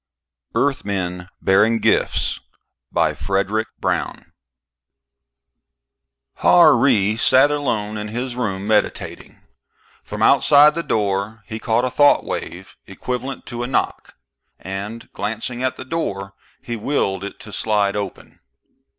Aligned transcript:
EARTHMEN 0.55 1.27
BEARING 1.43 1.77
GIFTS 1.77 2.39
By 2.91 3.13
FREDRIC 3.13 3.67
BROWN 3.79 4.31
Illustrated 6.37 6.41
by 6.41 6.41
CARTER 6.41 6.57
Dhar 6.73 7.11
Ry 7.11 7.15
sat 7.17 7.51
alone 7.51 7.97
in 7.99 8.07
his 8.07 8.35
room, 8.35 8.65
meditating. 8.65 9.43
From 10.01 10.23
outside 10.23 10.73
the 10.73 10.81
door 10.81 11.43
he 11.45 11.59
caught 11.59 11.85
a 11.85 11.91
thought 11.91 12.23
wave 12.23 12.75
equivalent 12.87 13.45
to 13.45 13.61
a 13.61 13.67
knock, 13.67 14.15
and, 14.57 15.07
glancing 15.13 15.61
at 15.61 15.77
the 15.77 15.85
door, 15.85 16.33
he 16.63 16.75
willed 16.75 17.23
it 17.23 17.39
to 17.41 17.53
slide 17.53 17.95
open. 17.95 18.39